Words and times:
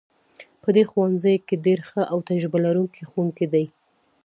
په 0.61 0.69
دې 0.75 0.83
ښوونځي 0.91 1.35
کې 1.47 1.55
ډیر 1.65 1.79
ښه 1.89 2.01
او 2.11 2.17
تجربه 2.27 2.57
لرونکي 2.65 3.01
ښوونکي 3.09 3.45
دي 3.53 3.65